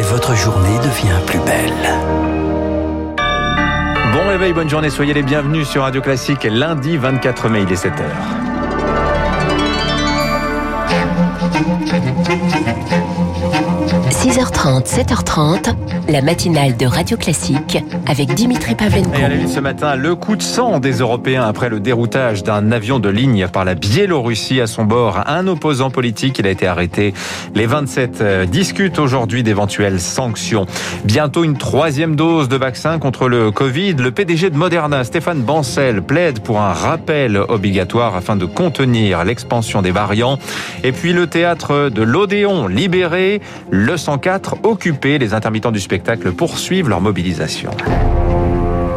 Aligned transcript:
et 0.00 0.02
votre 0.02 0.34
journée 0.34 0.78
devient 0.78 1.20
plus 1.26 1.40
belle. 1.40 1.72
Bon 4.14 4.26
réveil, 4.28 4.54
bonne 4.54 4.68
journée, 4.68 4.88
soyez 4.88 5.12
les 5.12 5.22
bienvenus 5.22 5.68
sur 5.68 5.82
Radio 5.82 6.00
Classique 6.00 6.44
lundi 6.44 6.96
24 6.96 7.48
mai, 7.50 7.64
il 7.66 7.72
est 7.72 7.84
7h. 7.84 8.04
6h30, 14.20 14.84
7h30, 14.84 15.74
la 16.10 16.20
matinale 16.20 16.76
de 16.76 16.84
Radio 16.84 17.16
Classique 17.16 17.78
avec 18.06 18.34
Dimitri 18.34 18.74
Pavlenko. 18.74 19.18
Et 19.18 19.24
à 19.24 19.30
la 19.30 19.34
une 19.34 19.48
ce 19.48 19.60
matin, 19.60 19.96
le 19.96 20.14
coup 20.14 20.36
de 20.36 20.42
sang 20.42 20.78
des 20.78 20.98
Européens 20.98 21.44
après 21.44 21.70
le 21.70 21.80
déroutage 21.80 22.42
d'un 22.42 22.70
avion 22.70 22.98
de 22.98 23.08
ligne 23.08 23.48
par 23.48 23.64
la 23.64 23.74
Biélorussie 23.74 24.60
à 24.60 24.66
son 24.66 24.84
bord. 24.84 25.20
Un 25.26 25.46
opposant 25.46 25.88
politique, 25.88 26.38
il 26.38 26.46
a 26.46 26.50
été 26.50 26.66
arrêté. 26.66 27.14
Les 27.54 27.64
27 27.64 28.20
euh, 28.20 28.44
discutent 28.44 28.98
aujourd'hui 28.98 29.42
d'éventuelles 29.42 30.00
sanctions. 30.00 30.66
Bientôt 31.04 31.42
une 31.42 31.56
troisième 31.56 32.14
dose 32.14 32.50
de 32.50 32.56
vaccin 32.56 32.98
contre 32.98 33.26
le 33.26 33.50
Covid. 33.50 33.94
Le 33.94 34.10
PDG 34.10 34.50
de 34.50 34.56
Moderna, 34.56 35.02
Stéphane 35.02 35.40
Bancel, 35.40 36.02
plaide 36.02 36.40
pour 36.40 36.60
un 36.60 36.74
rappel 36.74 37.38
obligatoire 37.38 38.16
afin 38.16 38.36
de 38.36 38.44
contenir 38.44 39.24
l'expansion 39.24 39.80
des 39.80 39.92
variants. 39.92 40.38
Et 40.84 40.92
puis 40.92 41.14
le 41.14 41.26
théâtre 41.26 41.88
de 41.88 42.02
l'Odéon 42.02 42.66
libéré, 42.66 43.40
le 43.70 43.96
104 44.10 44.56
occupé. 44.64 45.18
Les 45.18 45.34
intermittents 45.34 45.70
du 45.70 45.78
spectacle 45.78 46.32
poursuivent 46.32 46.88
leur 46.88 47.00
mobilisation. 47.00 47.70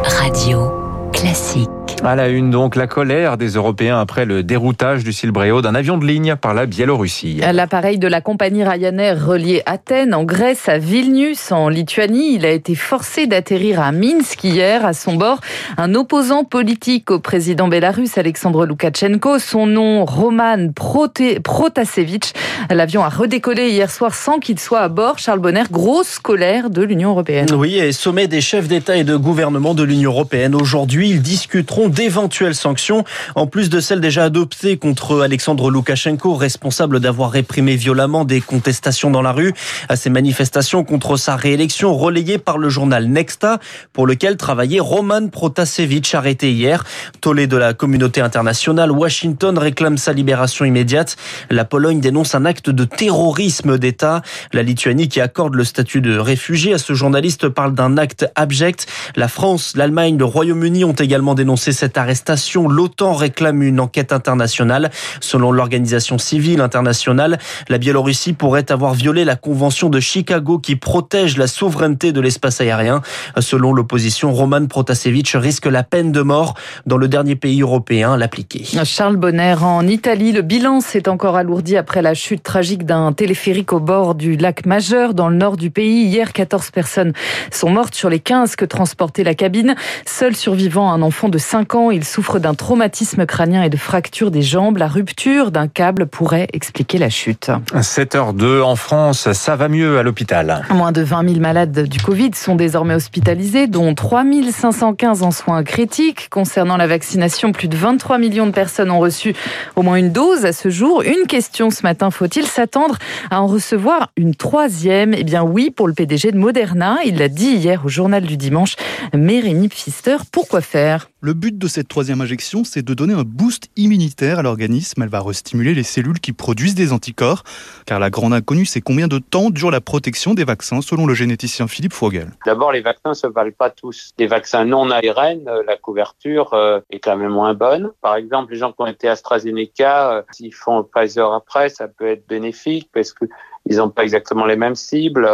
Radio 0.02 0.83
Classique. 1.14 1.68
À 2.02 2.16
la 2.16 2.28
une, 2.28 2.50
donc, 2.50 2.76
la 2.76 2.86
colère 2.86 3.38
des 3.38 3.50
Européens 3.50 3.98
après 3.98 4.26
le 4.26 4.42
déroutage 4.42 5.04
du 5.04 5.12
Silbreo 5.12 5.62
d'un 5.62 5.74
avion 5.74 5.96
de 5.96 6.04
ligne 6.04 6.36
par 6.36 6.52
la 6.52 6.66
Biélorussie. 6.66 7.40
L'appareil 7.52 7.98
de 7.98 8.06
la 8.06 8.20
compagnie 8.20 8.62
Ryanair 8.62 9.24
relié 9.24 9.62
Athènes 9.64 10.12
en 10.12 10.24
Grèce 10.24 10.68
à 10.68 10.76
Vilnius 10.76 11.50
en 11.50 11.70
Lituanie, 11.70 12.34
il 12.34 12.44
a 12.44 12.50
été 12.50 12.74
forcé 12.74 13.26
d'atterrir 13.26 13.80
à 13.80 13.90
Minsk 13.90 14.44
hier. 14.44 14.84
À 14.84 14.92
son 14.92 15.14
bord, 15.14 15.38
un 15.78 15.94
opposant 15.94 16.44
politique 16.44 17.10
au 17.10 17.20
président 17.20 17.68
bélarus 17.68 18.18
Alexandre 18.18 18.66
Loukachenko, 18.66 19.38
son 19.38 19.66
nom 19.66 20.04
Roman 20.04 20.72
Protasevich. 20.74 22.34
L'avion 22.68 23.02
a 23.02 23.08
redécollé 23.08 23.70
hier 23.70 23.90
soir 23.90 24.14
sans 24.14 24.40
qu'il 24.40 24.58
soit 24.58 24.80
à 24.80 24.88
bord. 24.88 25.18
Charles 25.18 25.40
Bonner, 25.40 25.64
grosse 25.70 26.18
colère 26.18 26.68
de 26.68 26.82
l'Union 26.82 27.10
européenne. 27.10 27.46
Oui, 27.56 27.76
et 27.76 27.92
sommet 27.92 28.28
des 28.28 28.42
chefs 28.42 28.68
d'État 28.68 28.96
et 28.96 29.04
de 29.04 29.16
gouvernement 29.16 29.74
de 29.74 29.84
l'Union 29.84 30.10
européenne. 30.10 30.54
Aujourd'hui, 30.54 31.03
ils 31.08 31.22
discuteront 31.22 31.88
d'éventuelles 31.88 32.54
sanctions, 32.54 33.04
en 33.34 33.46
plus 33.46 33.70
de 33.70 33.80
celles 33.80 34.00
déjà 34.00 34.24
adoptées 34.24 34.76
contre 34.76 35.22
Alexandre 35.22 35.70
Loukachenko, 35.70 36.34
responsable 36.34 37.00
d'avoir 37.00 37.30
réprimé 37.30 37.76
violemment 37.76 38.24
des 38.24 38.40
contestations 38.40 39.10
dans 39.10 39.22
la 39.22 39.32
rue, 39.32 39.54
à 39.88 39.96
ces 39.96 40.10
manifestations 40.10 40.84
contre 40.84 41.16
sa 41.16 41.36
réélection 41.36 41.94
relayées 41.94 42.38
par 42.38 42.58
le 42.58 42.68
journal 42.68 43.06
Nexta, 43.06 43.58
pour 43.92 44.06
lequel 44.06 44.36
travaillait 44.36 44.80
Roman 44.80 45.28
Protasevich, 45.28 46.14
arrêté 46.14 46.52
hier. 46.52 46.84
Tollé 47.20 47.46
de 47.46 47.56
la 47.56 47.74
communauté 47.74 48.20
internationale, 48.20 48.90
Washington 48.90 49.58
réclame 49.58 49.98
sa 49.98 50.12
libération 50.12 50.64
immédiate. 50.64 51.16
La 51.50 51.64
Pologne 51.64 52.00
dénonce 52.00 52.34
un 52.34 52.44
acte 52.44 52.70
de 52.70 52.84
terrorisme 52.84 53.78
d'État. 53.78 54.22
La 54.52 54.62
Lituanie, 54.62 55.08
qui 55.08 55.20
accorde 55.20 55.54
le 55.54 55.64
statut 55.64 56.00
de 56.00 56.18
réfugié 56.18 56.74
à 56.74 56.78
ce 56.78 56.94
journaliste, 56.94 57.48
parle 57.48 57.74
d'un 57.74 57.96
acte 57.98 58.26
abject. 58.34 58.86
La 59.16 59.28
France, 59.28 59.74
l'Allemagne, 59.76 60.16
le 60.18 60.24
Royaume-Uni 60.24 60.84
ont 60.84 60.93
également 61.00 61.34
dénoncé 61.34 61.72
cette 61.72 61.98
arrestation. 61.98 62.68
L'OTAN 62.68 63.14
réclame 63.14 63.62
une 63.62 63.80
enquête 63.80 64.12
internationale. 64.12 64.90
Selon 65.20 65.52
l'organisation 65.52 66.18
civile 66.18 66.60
internationale, 66.60 67.38
la 67.68 67.78
Biélorussie 67.78 68.32
pourrait 68.32 68.70
avoir 68.70 68.94
violé 68.94 69.24
la 69.24 69.36
convention 69.36 69.88
de 69.88 70.00
Chicago 70.00 70.58
qui 70.58 70.76
protège 70.76 71.36
la 71.36 71.46
souveraineté 71.46 72.12
de 72.12 72.20
l'espace 72.20 72.60
aérien. 72.60 73.02
Selon 73.38 73.72
l'opposition, 73.72 74.32
Roman 74.32 74.66
Protasevich 74.66 75.34
risque 75.34 75.66
la 75.66 75.82
peine 75.82 76.12
de 76.12 76.22
mort 76.22 76.54
dans 76.86 76.96
le 76.96 77.08
dernier 77.08 77.36
pays 77.36 77.62
européen 77.62 78.14
à 78.14 78.16
l'appliquer. 78.16 78.64
Charles 78.84 79.16
Bonner, 79.16 79.56
en 79.62 79.86
Italie, 79.86 80.32
le 80.32 80.42
bilan 80.42 80.80
s'est 80.80 81.08
encore 81.08 81.36
alourdi 81.36 81.76
après 81.76 82.02
la 82.02 82.14
chute 82.14 82.42
tragique 82.42 82.84
d'un 82.84 83.12
téléphérique 83.12 83.72
au 83.72 83.80
bord 83.80 84.14
du 84.14 84.36
lac 84.36 84.66
Majeur 84.66 85.14
dans 85.14 85.28
le 85.28 85.36
nord 85.36 85.56
du 85.56 85.70
pays. 85.70 86.04
Hier, 86.06 86.32
14 86.32 86.70
personnes 86.70 87.12
sont 87.50 87.70
mortes 87.70 87.94
sur 87.94 88.10
les 88.10 88.20
15 88.20 88.56
que 88.56 88.64
transportait 88.64 89.24
la 89.24 89.34
cabine. 89.34 89.74
Seul 90.06 90.36
survivant, 90.36 90.83
un 90.90 91.02
enfant 91.02 91.28
de 91.28 91.38
5 91.38 91.74
ans, 91.74 91.90
il 91.90 92.04
souffre 92.04 92.38
d'un 92.38 92.54
traumatisme 92.54 93.26
crânien 93.26 93.62
et 93.62 93.70
de 93.70 93.76
fracture 93.76 94.30
des 94.30 94.42
jambes. 94.42 94.76
La 94.78 94.88
rupture 94.88 95.50
d'un 95.50 95.68
câble 95.68 96.06
pourrait 96.06 96.48
expliquer 96.52 96.98
la 96.98 97.10
chute. 97.10 97.50
7h02 97.74 98.62
en 98.62 98.76
France, 98.76 99.32
ça 99.32 99.56
va 99.56 99.68
mieux 99.68 99.98
à 99.98 100.02
l'hôpital. 100.02 100.64
Moins 100.70 100.92
de 100.92 101.02
20 101.02 101.28
000 101.28 101.40
malades 101.40 101.88
du 101.88 102.00
Covid 102.00 102.30
sont 102.34 102.56
désormais 102.56 102.94
hospitalisés, 102.94 103.66
dont 103.66 103.94
3 103.94 104.24
515 104.50 105.22
en 105.22 105.30
soins 105.30 105.62
critiques. 105.62 106.28
Concernant 106.30 106.76
la 106.76 106.86
vaccination, 106.86 107.52
plus 107.52 107.68
de 107.68 107.76
23 107.76 108.18
millions 108.18 108.46
de 108.46 108.52
personnes 108.52 108.90
ont 108.90 109.00
reçu 109.00 109.34
au 109.76 109.82
moins 109.82 109.96
une 109.96 110.12
dose 110.12 110.44
à 110.44 110.52
ce 110.52 110.70
jour. 110.70 111.02
Une 111.02 111.26
question 111.26 111.70
ce 111.70 111.82
matin, 111.82 112.10
faut-il 112.10 112.46
s'attendre 112.46 112.96
à 113.30 113.40
en 113.42 113.46
recevoir 113.46 114.10
une 114.16 114.34
troisième? 114.34 115.14
Eh 115.14 115.24
bien 115.24 115.42
oui, 115.42 115.70
pour 115.70 115.86
le 115.86 115.94
PDG 115.94 116.32
de 116.32 116.38
Moderna. 116.38 116.96
Il 117.04 117.18
l'a 117.18 117.28
dit 117.28 117.52
hier 117.56 117.82
au 117.84 117.88
journal 117.88 118.22
du 118.22 118.36
dimanche. 118.36 118.76
Rémi 119.12 119.68
Pfister, 119.68 120.16
pourquoi 120.30 120.60
faire 120.64 121.08
le 121.24 121.32
but 121.32 121.56
de 121.56 121.68
cette 121.68 121.88
troisième 121.88 122.20
injection, 122.20 122.64
c'est 122.64 122.82
de 122.82 122.92
donner 122.92 123.14
un 123.14 123.22
boost 123.22 123.70
immunitaire 123.76 124.40
à 124.40 124.42
l'organisme. 124.42 125.02
Elle 125.02 125.08
va 125.08 125.22
restimuler 125.22 125.72
les 125.72 125.82
cellules 125.82 126.20
qui 126.20 126.34
produisent 126.34 126.74
des 126.74 126.92
anticorps. 126.92 127.44
Car 127.86 127.98
la 127.98 128.10
grande 128.10 128.34
inconnue, 128.34 128.66
c'est 128.66 128.82
combien 128.82 129.08
de 129.08 129.18
temps 129.18 129.48
dure 129.48 129.70
la 129.70 129.80
protection 129.80 130.34
des 130.34 130.44
vaccins, 130.44 130.82
selon 130.82 131.06
le 131.06 131.14
généticien 131.14 131.66
Philippe 131.66 131.94
Fogel. 131.94 132.28
D'abord, 132.44 132.72
les 132.72 132.82
vaccins 132.82 133.10
ne 133.10 133.14
se 133.14 133.26
valent 133.26 133.54
pas 133.56 133.70
tous. 133.70 134.12
Les 134.18 134.26
vaccins 134.26 134.66
non 134.66 134.90
ARN, 134.90 135.48
euh, 135.48 135.62
la 135.66 135.78
couverture 135.78 136.52
euh, 136.52 136.80
est 136.90 136.98
quand 136.98 137.16
même 137.16 137.32
moins 137.32 137.54
bonne. 137.54 137.92
Par 138.02 138.16
exemple, 138.16 138.52
les 138.52 138.58
gens 138.58 138.72
qui 138.72 138.82
ont 138.82 138.86
été 138.86 139.08
AstraZeneca, 139.08 140.12
euh, 140.12 140.22
s'ils 140.30 140.52
font 140.52 140.84
Pfizer 140.84 141.32
après, 141.32 141.70
ça 141.70 141.88
peut 141.88 142.08
être 142.08 142.28
bénéfique 142.28 142.90
parce 142.92 143.14
que 143.14 143.24
ils 143.64 143.76
n'ont 143.76 143.88
pas 143.88 144.02
exactement 144.02 144.44
les 144.44 144.56
mêmes 144.56 144.74
cibles 144.74 145.26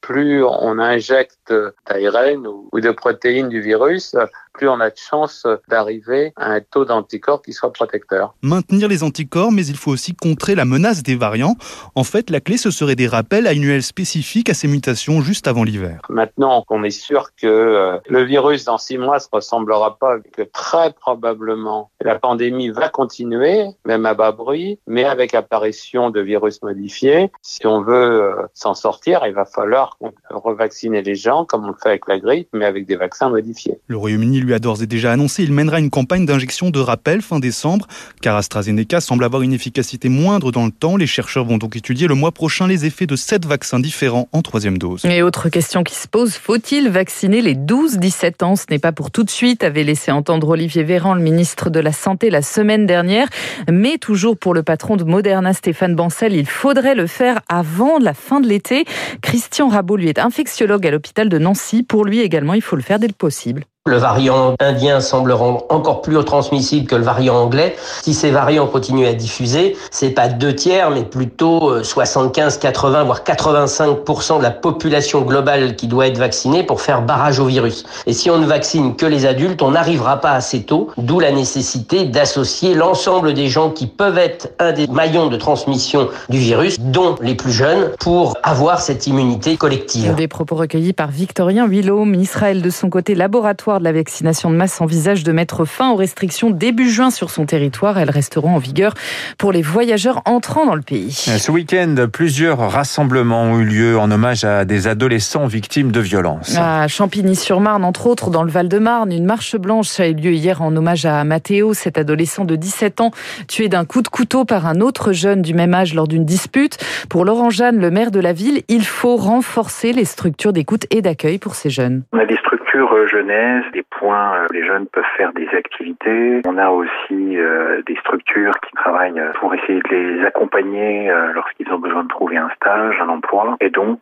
plus 0.00 0.42
on 0.44 0.78
injecte 0.78 1.52
d'ARN 1.86 2.46
ou 2.46 2.80
de 2.80 2.90
protéines 2.90 3.48
du 3.48 3.60
virus, 3.60 4.16
plus 4.60 4.68
on 4.68 4.78
a 4.78 4.90
de 4.90 4.96
chances 4.98 5.46
d'arriver 5.68 6.34
à 6.36 6.50
un 6.50 6.60
taux 6.60 6.84
d'anticorps 6.84 7.40
qui 7.40 7.54
soit 7.54 7.72
protecteur. 7.72 8.34
Maintenir 8.42 8.88
les 8.88 9.02
anticorps, 9.02 9.52
mais 9.52 9.64
il 9.64 9.76
faut 9.76 9.90
aussi 9.90 10.14
contrer 10.14 10.54
la 10.54 10.66
menace 10.66 11.02
des 11.02 11.16
variants. 11.16 11.56
En 11.94 12.04
fait, 12.04 12.28
la 12.28 12.40
clé, 12.40 12.58
ce 12.58 12.70
serait 12.70 12.94
des 12.94 13.08
rappels 13.08 13.46
annuels 13.46 13.82
spécifiques 13.82 14.50
à 14.50 14.54
ces 14.54 14.68
mutations 14.68 15.22
juste 15.22 15.48
avant 15.48 15.64
l'hiver. 15.64 16.02
Maintenant 16.10 16.62
qu'on 16.68 16.84
est 16.84 16.90
sûr 16.90 17.30
que 17.40 17.46
euh, 17.46 17.96
le 18.06 18.22
virus 18.24 18.66
dans 18.66 18.76
six 18.76 18.98
mois 18.98 19.14
ne 19.14 19.20
se 19.20 19.28
ressemblera 19.32 19.96
pas, 19.96 20.18
que 20.30 20.42
très 20.42 20.92
probablement 20.92 21.90
la 22.02 22.18
pandémie 22.18 22.68
va 22.68 22.90
continuer, 22.90 23.64
même 23.86 24.04
à 24.04 24.12
bas 24.12 24.32
bruit, 24.32 24.78
mais 24.86 25.04
avec 25.04 25.34
apparition 25.34 26.10
de 26.10 26.20
virus 26.20 26.60
modifiés. 26.60 27.32
Si 27.40 27.66
on 27.66 27.80
veut 27.80 27.94
euh, 27.94 28.34
s'en 28.52 28.74
sortir, 28.74 29.22
il 29.26 29.32
va 29.32 29.46
falloir 29.46 29.96
revacciner 30.28 31.00
les 31.00 31.14
gens, 31.14 31.46
comme 31.46 31.64
on 31.64 31.68
le 31.68 31.76
fait 31.82 31.88
avec 31.88 32.06
la 32.08 32.18
grippe, 32.18 32.50
mais 32.52 32.66
avec 32.66 32.84
des 32.84 32.96
vaccins 32.96 33.30
modifiés. 33.30 33.80
Le 33.86 33.96
Royaume-Uni 33.96 34.49
lui 34.50 34.56
a 34.56 34.58
d'ores 34.58 34.82
et 34.82 34.86
déjà 34.88 35.12
annoncé 35.12 35.44
il 35.44 35.52
mènera 35.52 35.78
une 35.78 35.90
campagne 35.90 36.26
d'injection 36.26 36.70
de 36.70 36.80
rappel 36.80 37.22
fin 37.22 37.38
décembre, 37.38 37.86
car 38.20 38.34
AstraZeneca 38.34 39.00
semble 39.00 39.22
avoir 39.22 39.42
une 39.42 39.52
efficacité 39.52 40.08
moindre 40.08 40.50
dans 40.50 40.66
le 40.66 40.72
temps. 40.72 40.96
Les 40.96 41.06
chercheurs 41.06 41.44
vont 41.44 41.56
donc 41.56 41.76
étudier 41.76 42.08
le 42.08 42.16
mois 42.16 42.32
prochain 42.32 42.66
les 42.66 42.84
effets 42.84 43.06
de 43.06 43.14
sept 43.14 43.46
vaccins 43.46 43.78
différents 43.78 44.28
en 44.32 44.42
troisième 44.42 44.76
dose. 44.76 45.04
Et 45.04 45.22
autre 45.22 45.50
question 45.50 45.84
qui 45.84 45.94
se 45.94 46.08
pose, 46.08 46.32
faut-il 46.32 46.88
vacciner 46.88 47.42
les 47.42 47.54
12-17 47.54 48.44
ans? 48.44 48.56
Ce 48.56 48.64
n'est 48.70 48.80
pas 48.80 48.90
pour 48.90 49.12
tout 49.12 49.22
de 49.22 49.30
suite, 49.30 49.62
avait 49.62 49.84
laissé 49.84 50.10
entendre 50.10 50.48
Olivier 50.48 50.82
Véran, 50.82 51.14
le 51.14 51.22
ministre 51.22 51.70
de 51.70 51.78
la 51.78 51.92
Santé, 51.92 52.28
la 52.28 52.42
semaine 52.42 52.86
dernière. 52.86 53.28
Mais 53.70 53.98
toujours 53.98 54.36
pour 54.36 54.52
le 54.52 54.64
patron 54.64 54.96
de 54.96 55.04
Moderna, 55.04 55.52
Stéphane 55.52 55.94
Bancel, 55.94 56.34
il 56.34 56.46
faudrait 56.46 56.96
le 56.96 57.06
faire 57.06 57.40
avant 57.48 58.00
la 58.00 58.14
fin 58.14 58.40
de 58.40 58.48
l'été. 58.48 58.84
Christian 59.22 59.68
Rabot, 59.68 59.96
lui, 59.96 60.08
est 60.08 60.18
infectiologue 60.18 60.84
à 60.88 60.90
l'hôpital 60.90 61.28
de 61.28 61.38
Nancy. 61.38 61.84
Pour 61.84 62.04
lui 62.04 62.18
également, 62.18 62.54
il 62.54 62.62
faut 62.62 62.74
le 62.74 62.82
faire 62.82 62.98
dès 62.98 63.06
le 63.06 63.12
possible. 63.12 63.64
Le 63.90 63.96
variant 63.96 64.54
indien 64.60 65.00
semble 65.00 65.32
rendre 65.32 65.64
encore 65.68 66.00
plus 66.00 66.14
transmissible 66.24 66.86
que 66.86 66.94
le 66.94 67.02
variant 67.02 67.34
anglais. 67.34 67.74
Si 68.02 68.14
ces 68.14 68.30
variants 68.30 68.68
continuent 68.68 69.08
à 69.08 69.14
diffuser, 69.14 69.76
c'est 69.90 70.10
pas 70.10 70.28
deux 70.28 70.54
tiers, 70.54 70.92
mais 70.92 71.02
plutôt 71.02 71.82
75, 71.82 72.54
euh, 72.54 72.60
80, 72.60 73.02
voire 73.02 73.24
85% 73.24 74.38
de 74.38 74.44
la 74.44 74.52
population 74.52 75.22
globale 75.22 75.74
qui 75.74 75.88
doit 75.88 76.06
être 76.06 76.18
vaccinée 76.18 76.62
pour 76.62 76.80
faire 76.80 77.02
barrage 77.02 77.40
au 77.40 77.46
virus. 77.46 77.84
Et 78.06 78.12
si 78.12 78.30
on 78.30 78.38
ne 78.38 78.46
vaccine 78.46 78.94
que 78.94 79.06
les 79.06 79.26
adultes, 79.26 79.60
on 79.60 79.72
n'arrivera 79.72 80.20
pas 80.20 80.34
assez 80.34 80.62
tôt, 80.62 80.90
d'où 80.96 81.18
la 81.18 81.32
nécessité 81.32 82.04
d'associer 82.04 82.74
l'ensemble 82.74 83.34
des 83.34 83.48
gens 83.48 83.70
qui 83.70 83.88
peuvent 83.88 84.18
être 84.18 84.50
un 84.60 84.70
des 84.70 84.86
maillons 84.86 85.26
de 85.26 85.36
transmission 85.36 86.10
du 86.28 86.38
virus, 86.38 86.78
dont 86.78 87.16
les 87.20 87.34
plus 87.34 87.50
jeunes, 87.50 87.90
pour 87.98 88.36
avoir 88.44 88.80
cette 88.82 89.08
immunité 89.08 89.56
collective. 89.56 90.14
Des 90.14 90.28
propos 90.28 90.54
recueillis 90.54 90.92
par 90.92 91.10
Victorien 91.10 91.66
Willaume, 91.66 92.14
Israël 92.14 92.62
de 92.62 92.70
son 92.70 92.88
côté 92.88 93.16
laboratoire 93.16 93.79
de 93.80 93.84
la 93.84 93.92
vaccination 93.92 94.50
de 94.50 94.56
masse 94.56 94.80
envisage 94.80 95.24
de 95.24 95.32
mettre 95.32 95.64
fin 95.64 95.90
aux 95.90 95.96
restrictions 95.96 96.50
début 96.50 96.88
juin 96.90 97.10
sur 97.10 97.30
son 97.30 97.46
territoire. 97.46 97.98
Elles 97.98 98.10
resteront 98.10 98.54
en 98.54 98.58
vigueur 98.58 98.94
pour 99.38 99.52
les 99.52 99.62
voyageurs 99.62 100.22
entrant 100.26 100.66
dans 100.66 100.74
le 100.74 100.82
pays. 100.82 101.12
Ce 101.12 101.50
week-end, 101.50 101.94
plusieurs 102.12 102.58
rassemblements 102.58 103.42
ont 103.42 103.58
eu 103.58 103.64
lieu 103.64 103.98
en 103.98 104.10
hommage 104.10 104.44
à 104.44 104.64
des 104.64 104.86
adolescents 104.86 105.46
victimes 105.46 105.90
de 105.90 106.00
violences. 106.00 106.56
À 106.56 106.86
Champigny-sur-Marne, 106.86 107.84
entre 107.84 108.06
autres, 108.06 108.30
dans 108.30 108.42
le 108.42 108.50
Val-de-Marne, 108.50 109.12
une 109.12 109.24
marche 109.24 109.56
blanche 109.56 109.98
a 109.98 110.08
eu 110.08 110.14
lieu 110.14 110.32
hier 110.32 110.62
en 110.62 110.76
hommage 110.76 111.06
à 111.06 111.24
Mathéo, 111.24 111.74
cet 111.74 111.98
adolescent 111.98 112.44
de 112.44 112.56
17 112.56 113.00
ans, 113.00 113.10
tué 113.48 113.68
d'un 113.68 113.84
coup 113.84 114.02
de 114.02 114.08
couteau 114.08 114.44
par 114.44 114.66
un 114.66 114.80
autre 114.80 115.12
jeune 115.12 115.42
du 115.42 115.54
même 115.54 115.74
âge 115.74 115.94
lors 115.94 116.06
d'une 116.06 116.24
dispute. 116.24 116.76
Pour 117.08 117.24
Laurent 117.24 117.50
Jeanne, 117.50 117.78
le 117.78 117.90
maire 117.90 118.10
de 118.10 118.20
la 118.20 118.32
ville, 118.32 118.62
il 118.68 118.84
faut 118.84 119.16
renforcer 119.16 119.92
les 119.92 120.04
structures 120.04 120.52
d'écoute 120.52 120.86
et 120.90 121.02
d'accueil 121.02 121.38
pour 121.38 121.54
ces 121.54 121.70
jeunes. 121.70 122.02
On 122.12 122.18
a 122.18 122.26
des 122.26 122.36
structures 122.36 122.59
euh, 122.78 123.06
jeunesse, 123.06 123.64
des 123.72 123.82
points 123.82 124.46
où 124.48 124.52
les 124.52 124.64
jeunes 124.64 124.86
peuvent 124.86 125.04
faire 125.16 125.32
des 125.32 125.48
activités. 125.48 126.40
On 126.46 126.56
a 126.56 126.68
aussi 126.70 127.38
euh, 127.38 127.82
des 127.86 127.96
structures 127.96 128.58
qui 128.60 128.72
travaillent 128.72 129.22
pour 129.40 129.54
essayer 129.54 129.80
de 129.80 129.96
les 129.96 130.24
accompagner 130.24 131.10
euh, 131.10 131.32
lorsqu'ils 131.32 131.70
ont 131.72 131.78
besoin 131.78 132.04
de 132.04 132.08
trouver 132.08 132.36
un 132.36 132.50
stage, 132.56 133.00
un 133.00 133.08
emploi. 133.08 133.56
Et 133.60 133.70
donc, 133.70 133.98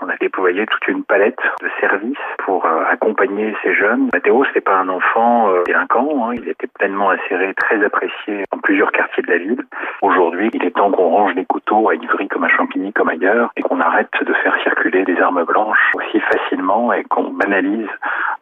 on 0.00 0.08
a 0.08 0.16
déployé 0.20 0.66
toute 0.66 0.88
une 0.88 1.04
palette 1.04 1.38
de 1.62 1.68
services 1.80 2.16
pour 2.38 2.66
accompagner 2.66 3.54
ces 3.62 3.74
jeunes. 3.74 4.08
Mathéo, 4.12 4.44
c'est 4.54 4.60
pas 4.60 4.76
un 4.76 4.88
enfant 4.88 5.50
délinquant. 5.64 6.28
Hein. 6.28 6.34
Il 6.34 6.48
était 6.48 6.66
pleinement 6.66 7.10
inséré, 7.10 7.54
très 7.54 7.82
apprécié 7.84 8.44
dans 8.52 8.58
plusieurs 8.58 8.92
quartiers 8.92 9.22
de 9.22 9.30
la 9.30 9.38
ville. 9.38 9.64
Aujourd'hui, 10.02 10.50
il 10.52 10.64
est 10.64 10.70
temps 10.70 10.90
qu'on 10.90 11.08
range 11.08 11.34
les 11.34 11.44
couteaux 11.44 11.88
à 11.88 11.94
Ivry 11.94 12.28
comme 12.28 12.44
à 12.44 12.48
Champigny 12.48 12.92
comme 12.92 13.08
ailleurs 13.08 13.50
et 13.56 13.62
qu'on 13.62 13.80
arrête 13.80 14.12
de 14.24 14.32
faire 14.34 14.56
circuler 14.62 15.04
des 15.04 15.18
armes 15.20 15.44
blanches 15.44 15.92
aussi 15.94 16.20
facilement 16.20 16.92
et 16.92 17.04
qu'on 17.04 17.30
banalise 17.30 17.88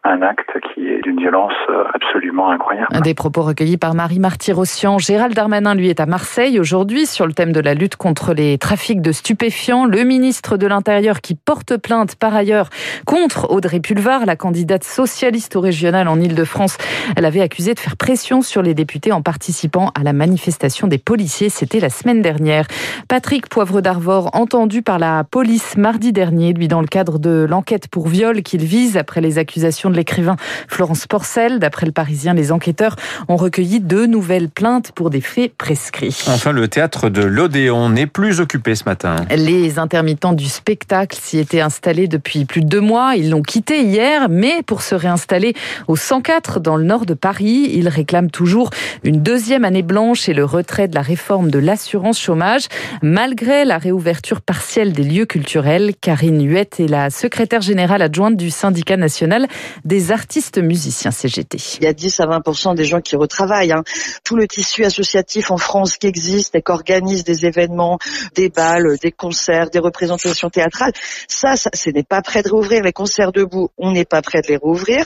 un 0.05 0.21
acte 0.21 0.51
qui 0.61 0.87
est 0.87 1.01
d'une 1.01 1.19
violence 1.19 1.53
euh, 1.69 1.83
absolument 1.93 2.51
incroyable. 2.51 3.01
Des 3.01 3.15
propos 3.15 3.41
recueillis 3.41 3.77
par 3.77 3.95
Marie 3.95 4.19
Marty-Rossian. 4.19 4.99
Gérald 4.99 5.33
Darmanin, 5.33 5.73
lui, 5.73 5.89
est 5.89 5.99
à 5.99 6.05
Marseille 6.05 6.59
aujourd'hui 6.59 7.07
sur 7.07 7.25
le 7.25 7.33
thème 7.33 7.51
de 7.51 7.59
la 7.59 7.73
lutte 7.73 7.95
contre 7.95 8.33
les 8.33 8.59
trafics 8.59 9.01
de 9.01 9.11
stupéfiants. 9.11 9.85
Le 9.85 10.03
ministre 10.03 10.57
de 10.57 10.67
l'Intérieur 10.67 11.21
qui 11.21 11.33
porte 11.33 11.77
plainte 11.77 12.15
par 12.15 12.35
ailleurs 12.35 12.69
contre 13.07 13.51
Audrey 13.51 13.79
Pulvar, 13.79 14.27
la 14.27 14.35
candidate 14.35 14.83
socialiste 14.83 15.55
au 15.55 15.61
régional 15.61 16.07
en 16.07 16.19
Ile-de-France. 16.19 16.77
Elle 17.17 17.25
avait 17.25 17.41
accusé 17.41 17.73
de 17.73 17.79
faire 17.79 17.97
pression 17.97 18.43
sur 18.43 18.61
les 18.61 18.75
députés 18.75 19.11
en 19.11 19.23
participant 19.23 19.91
à 19.99 20.03
la 20.03 20.13
manifestation 20.13 20.87
des 20.87 20.99
policiers. 20.99 21.49
C'était 21.49 21.79
la 21.79 21.89
semaine 21.89 22.21
dernière. 22.21 22.67
Patrick 23.07 23.49
Poivre 23.49 23.81
d'Arvor, 23.81 24.29
entendu 24.33 24.83
par 24.83 24.99
la 24.99 25.23
police 25.23 25.77
mardi 25.77 26.13
dernier, 26.13 26.53
lui 26.53 26.67
dans 26.67 26.81
le 26.81 26.87
cadre 26.87 27.17
de 27.17 27.47
l'enquête 27.49 27.87
pour 27.87 28.07
viol 28.07 28.43
qu'il 28.43 28.63
vise 28.63 28.97
après 28.97 29.21
les 29.21 29.39
accusations 29.39 29.54
de 29.55 29.95
l'écrivain 29.95 30.35
Florence 30.67 31.07
Porcel. 31.07 31.59
D'après 31.59 31.85
le 31.85 31.91
Parisien, 31.91 32.33
les 32.33 32.51
enquêteurs 32.51 32.95
ont 33.29 33.37
recueilli 33.37 33.79
deux 33.79 34.05
nouvelles 34.05 34.49
plaintes 34.49 34.91
pour 34.91 35.09
des 35.09 35.21
faits 35.21 35.53
prescrits. 35.55 36.23
Enfin, 36.27 36.51
le 36.51 36.67
théâtre 36.67 37.09
de 37.09 37.23
l'Odéon 37.23 37.89
n'est 37.89 38.05
plus 38.07 38.41
occupé 38.41 38.75
ce 38.75 38.83
matin. 38.83 39.15
Les 39.35 39.79
intermittents 39.79 40.33
du 40.33 40.45
spectacle 40.45 41.17
s'y 41.21 41.39
étaient 41.39 41.61
installés 41.61 42.07
depuis 42.07 42.45
plus 42.45 42.61
de 42.61 42.67
deux 42.67 42.81
mois. 42.81 43.15
Ils 43.15 43.29
l'ont 43.29 43.41
quitté 43.41 43.83
hier, 43.83 44.27
mais 44.29 44.61
pour 44.65 44.81
se 44.81 44.93
réinstaller 44.93 45.53
au 45.87 45.95
104 45.95 46.59
dans 46.59 46.75
le 46.75 46.83
nord 46.83 47.05
de 47.05 47.13
Paris, 47.13 47.69
ils 47.73 47.87
réclament 47.87 48.31
toujours 48.31 48.69
une 49.03 49.21
deuxième 49.21 49.63
année 49.63 49.83
blanche 49.83 50.27
et 50.27 50.33
le 50.33 50.43
retrait 50.43 50.87
de 50.87 50.95
la 50.95 51.01
réforme 51.01 51.49
de 51.49 51.59
l'assurance 51.59 52.19
chômage, 52.19 52.67
malgré 53.01 53.63
la 53.63 53.77
réouverture 53.77 54.41
partielle 54.41 54.91
des 54.91 55.03
lieux 55.03 55.25
culturels. 55.25 55.93
Karine 56.01 56.45
Huette 56.45 56.79
est 56.79 56.87
la 56.87 57.09
secrétaire 57.09 57.61
générale 57.61 58.01
adjointe 58.01 58.35
du 58.35 58.49
syndicat 58.49 58.97
national 58.97 59.44
des 59.83 60.11
artistes 60.11 60.57
musiciens 60.57 61.11
CGT. 61.11 61.57
Il 61.79 61.83
y 61.83 61.87
a 61.87 61.93
10 61.93 62.19
à 62.19 62.25
20% 62.25 62.75
des 62.75 62.85
gens 62.85 63.01
qui 63.01 63.15
retravaillent. 63.15 63.71
Hein. 63.71 63.83
Tout 64.23 64.35
le 64.35 64.47
tissu 64.47 64.83
associatif 64.83 65.51
en 65.51 65.57
France 65.57 65.97
qui 65.97 66.07
existe 66.07 66.55
et 66.55 66.61
qui 66.61 66.71
organise 66.71 67.23
des 67.23 67.45
événements, 67.45 67.99
des 68.35 68.49
balles, 68.49 68.97
des 69.01 69.11
concerts, 69.11 69.69
des 69.69 69.79
représentations 69.79 70.49
théâtrales, 70.49 70.93
ça, 71.27 71.55
ce 71.55 71.89
n'est 71.89 72.03
pas 72.03 72.21
prêt 72.21 72.43
de 72.43 72.49
rouvrir. 72.49 72.83
Les 72.83 72.93
concerts 72.93 73.31
debout, 73.31 73.69
on 73.77 73.91
n'est 73.91 74.05
pas 74.05 74.21
prêt 74.21 74.41
de 74.41 74.47
les 74.47 74.57
rouvrir. 74.57 75.05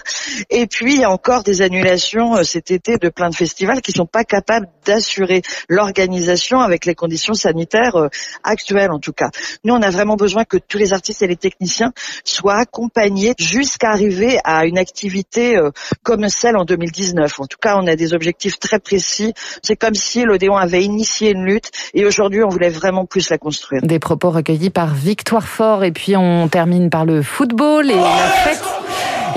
Et 0.50 0.68
puis, 0.68 0.96
il 0.96 1.02
y 1.02 1.04
a 1.04 1.12
encore 1.12 1.44
des 1.44 1.62
annulations 1.62 2.36
euh, 2.36 2.44
cet 2.44 2.72
été 2.72 2.98
de 2.98 3.10
plein 3.10 3.30
de 3.30 3.36
festivals 3.36 3.82
qui 3.82 3.92
sont 3.92 4.06
pas 4.06 4.24
capables 4.24 4.68
d'assurer 4.86 5.42
l'organisation 5.68 6.60
avec 6.60 6.86
les 6.86 6.96
conditions 6.96 7.34
sanitaires 7.34 7.96
euh, 7.96 8.10
actuelles, 8.44 8.92
en 8.92 9.00
tout 9.00 9.14
cas. 9.14 9.30
Nous, 9.64 9.74
on 9.74 9.82
a 9.82 9.90
vraiment 9.90 10.16
besoin 10.16 10.46
que 10.46 10.58
tous 10.58 10.78
les 10.78 10.94
artistes 10.94 11.22
et 11.22 11.28
les 11.28 11.36
techniciens 11.36 11.92
soient 12.24 12.60
accompagnés 12.60 13.34
jusqu'à 13.38 13.92
arriver 13.92 14.29
à 14.44 14.66
une 14.66 14.78
activité 14.78 15.58
euh, 15.58 15.72
comme 16.04 16.28
celle 16.30 16.58
en 16.58 16.66
2019. 16.66 17.40
En 17.40 17.46
tout 17.46 17.58
cas, 17.62 17.78
on 17.78 17.88
a 17.88 17.96
des 17.96 18.14
objectifs 18.14 18.60
très 18.60 18.80
précis. 18.80 19.34
C'est 19.64 19.76
comme 19.76 19.96
si 19.96 20.24
l'Odéon 20.24 20.56
avait 20.56 20.84
initié 20.84 21.32
une 21.32 21.46
lutte 21.46 21.72
et 21.94 22.06
aujourd'hui, 22.06 22.44
on 22.44 22.50
voulait 22.50 22.70
vraiment 22.70 23.06
plus 23.06 23.30
la 23.30 23.38
construire. 23.38 23.82
Des 23.82 24.00
propos 24.00 24.30
recueillis 24.30 24.70
par 24.70 24.94
Victoire 24.94 25.48
Fort 25.48 25.84
et 25.84 25.92
puis 25.92 26.16
on 26.16 26.48
termine 26.48 26.90
par 26.90 27.06
le 27.06 27.22
football 27.22 27.90
et 27.90 27.96
la 27.96 28.30
fête 28.44 28.64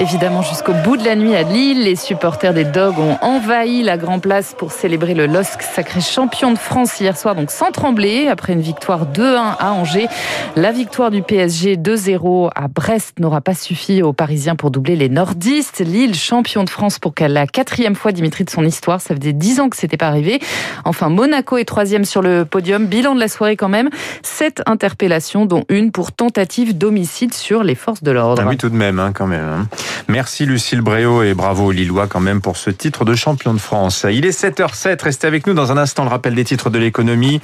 Évidemment, 0.03 0.43
jusqu'au 0.43 0.73
bout 0.73 0.97
de 0.97 1.05
la 1.05 1.15
nuit 1.15 1.37
à 1.37 1.45
Lille, 1.45 1.85
les 1.85 1.95
supporters 1.95 2.53
des 2.53 2.65
Dogs 2.65 2.99
ont 2.99 3.19
envahi 3.21 3.85
la 3.85 3.97
Grand 3.97 4.19
Place 4.19 4.53
pour 4.59 4.73
célébrer 4.73 5.15
le 5.15 5.27
LOSC 5.27 5.63
sacré 5.63 6.01
champion 6.01 6.51
de 6.51 6.59
France 6.59 6.99
hier 6.99 7.17
soir, 7.17 7.37
donc 7.37 7.53
sans 7.53 7.71
trembler, 7.71 8.27
après 8.27 8.53
une 8.53 8.61
victoire 8.61 9.07
2-1 9.07 9.55
à 9.61 9.71
Angers. 9.71 10.09
La 10.57 10.73
victoire 10.73 11.13
du 11.13 11.23
PSG 11.23 11.77
2-0 11.77 12.51
à 12.53 12.67
Brest 12.67 13.21
n'aura 13.21 13.41
pas 13.41 13.55
suffi 13.55 14.03
aux 14.03 14.13
Parisiens 14.13 14.57
pour 14.57 14.73
doubler 14.73 14.97
les 14.97 15.09
nordistes. 15.09 15.79
Lille, 15.79 16.17
champion 16.17 16.65
de 16.65 16.71
France 16.71 16.99
pour 16.99 17.15
la 17.21 17.47
quatrième 17.47 17.95
fois, 17.95 18.11
Dimitri, 18.11 18.43
de 18.43 18.51
son 18.51 18.65
histoire. 18.65 19.01
Ça 19.01 19.15
faisait 19.15 19.33
dix 19.33 19.61
ans 19.61 19.69
que 19.69 19.77
c'était 19.77 19.97
pas 19.97 20.09
arrivé. 20.09 20.41
Enfin, 20.85 21.11
Monaco 21.11 21.59
est 21.59 21.65
troisième 21.65 22.05
sur 22.05 22.23
le 22.23 22.45
podium. 22.45 22.87
Bilan 22.87 23.15
de 23.15 23.21
la 23.21 23.29
soirée 23.29 23.57
quand 23.57 23.69
même. 23.69 23.89
Sept 24.23 24.63
interpellations, 24.67 25.47
dont 25.47 25.63
une 25.69 25.93
pour 25.93 26.11
tentative 26.11 26.77
d'homicide 26.77 27.33
sur 27.33 27.63
les 27.63 27.77
forces 27.77 28.03
de 28.03 28.11
l'ordre. 28.11 28.43
Ah 28.45 28.49
oui, 28.49 28.57
tout 28.57 28.69
de 28.69 28.75
même, 28.75 28.99
hein, 28.99 29.13
quand 29.15 29.29
même. 29.29 29.45
Hein. 29.45 29.69
Merci 30.09 30.47
Lucille 30.47 30.81
Bréau 30.81 31.23
et 31.23 31.35
bravo 31.35 31.71
Lillois 31.71 32.07
quand 32.07 32.21
même 32.21 32.41
pour 32.41 32.57
ce 32.57 32.71
titre 32.71 33.05
de 33.05 33.15
champion 33.15 33.55
de 33.55 33.59
France. 33.59 34.07
Il 34.11 34.27
est 34.27 34.39
7h07, 34.39 35.03
restez 35.03 35.27
avec 35.27 35.47
nous 35.47 35.55
dans 35.55 35.73
un 35.73 35.77
instant 35.77 36.05
le 36.05 36.11
rappel 36.11 36.35
des 36.35 36.45
titres 36.45 36.71
de 36.71 36.79
l'économie. 36.79 37.41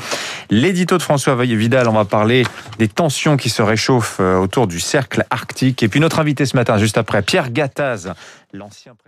L'édito 0.50 0.98
de 0.98 1.02
François 1.02 1.34
Vidal, 1.36 1.88
on 1.88 1.92
va 1.92 2.04
parler 2.04 2.44
des 2.78 2.88
tensions 2.88 3.36
qui 3.36 3.50
se 3.50 3.62
réchauffent 3.62 4.18
euh, 4.20 4.36
autour 4.38 4.66
du 4.66 4.80
cercle 4.80 5.24
arctique. 5.30 5.82
Et 5.82 5.88
puis 5.88 6.00
notre 6.00 6.20
invité 6.20 6.46
ce 6.46 6.56
matin, 6.56 6.78
juste 6.78 6.98
après, 6.98 7.22
Pierre 7.22 7.50
Gattaz, 7.50 8.12
l'ancien 8.52 8.94
président. 8.94 9.07